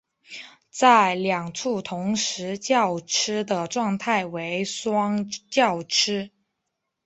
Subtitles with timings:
[0.71, 6.31] 在两处同时叫吃的状态为双叫吃。